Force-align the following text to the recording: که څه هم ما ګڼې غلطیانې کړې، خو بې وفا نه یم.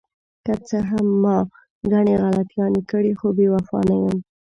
که 0.45 0.53
څه 0.67 0.77
هم 0.89 1.07
ما 1.23 1.37
ګڼې 1.91 2.15
غلطیانې 2.23 2.81
کړې، 2.91 3.11
خو 3.19 3.27
بې 3.37 3.47
وفا 3.53 3.79
نه 3.89 3.95
یم. 4.03 4.17